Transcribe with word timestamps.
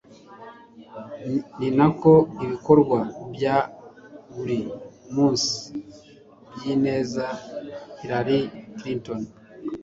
ni 1.57 1.69
nako 1.77 2.13
ibikorwa 2.43 2.99
bya 3.33 3.57
buri 4.33 4.59
munsi 5.13 5.63
byineza.” 6.55 7.25
—Hillary 7.33 8.39
Clinton 8.77 9.21